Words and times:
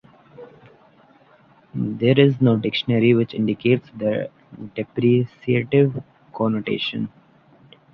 There 1.75 2.19
is 2.19 2.41
no 2.41 2.55
dictionary 2.57 3.13
which 3.13 3.35
indicates 3.35 3.87
this 3.95 4.31
depreciative 4.73 6.01
connotation. 6.33 7.09